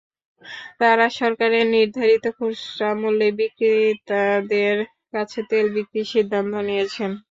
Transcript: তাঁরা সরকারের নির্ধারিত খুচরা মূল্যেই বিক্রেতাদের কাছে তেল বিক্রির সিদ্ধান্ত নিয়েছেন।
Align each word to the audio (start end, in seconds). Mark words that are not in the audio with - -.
তাঁরা 0.79 1.07
সরকারের 1.19 1.65
নির্ধারিত 1.75 2.25
খুচরা 2.37 2.89
মূল্যেই 3.01 3.33
বিক্রেতাদের 3.39 4.75
কাছে 5.13 5.39
তেল 5.49 5.65
বিক্রির 5.75 6.11
সিদ্ধান্ত 6.13 6.53
নিয়েছেন। 6.67 7.11